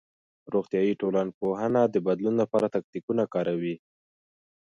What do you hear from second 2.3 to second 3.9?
لپاره تکتيکونه کاروي.